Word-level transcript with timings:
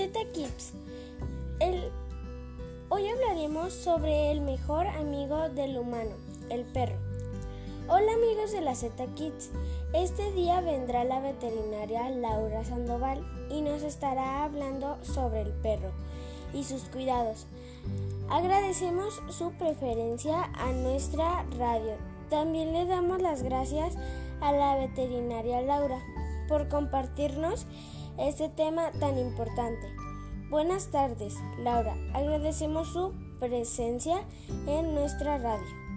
Z 0.00 0.18
Kids. 0.32 0.72
Hoy 2.88 3.06
hablaremos 3.06 3.74
sobre 3.74 4.30
el 4.30 4.40
mejor 4.40 4.86
amigo 4.86 5.50
del 5.50 5.76
humano, 5.76 6.12
el 6.48 6.64
perro. 6.64 6.96
Hola 7.86 8.14
amigos 8.14 8.50
de 8.50 8.62
la 8.62 8.74
Z 8.74 9.06
Kids. 9.14 9.50
Este 9.92 10.32
día 10.32 10.62
vendrá 10.62 11.04
la 11.04 11.20
veterinaria 11.20 12.08
Laura 12.08 12.64
Sandoval 12.64 13.22
y 13.50 13.60
nos 13.60 13.82
estará 13.82 14.42
hablando 14.44 14.96
sobre 15.02 15.42
el 15.42 15.52
perro 15.52 15.90
y 16.54 16.64
sus 16.64 16.84
cuidados. 16.84 17.46
Agradecemos 18.30 19.20
su 19.28 19.52
preferencia 19.52 20.44
a 20.54 20.72
nuestra 20.72 21.44
radio. 21.58 21.98
También 22.30 22.72
le 22.72 22.86
damos 22.86 23.20
las 23.20 23.42
gracias 23.42 23.98
a 24.40 24.50
la 24.52 24.76
veterinaria 24.76 25.60
Laura 25.60 25.98
por 26.48 26.68
compartirnos 26.68 27.66
este 28.18 28.48
tema 28.48 28.90
tan 28.98 29.18
importante. 29.18 29.86
Buenas 30.50 30.90
tardes, 30.90 31.34
Laura. 31.58 31.94
Agradecemos 32.12 32.92
su 32.92 33.12
presencia 33.38 34.22
en 34.66 34.94
nuestra 34.94 35.38
radio. 35.38 35.89